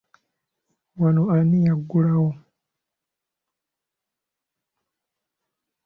Wano 0.99 1.23
ani 1.35 1.57
yagulawo? 1.67 2.29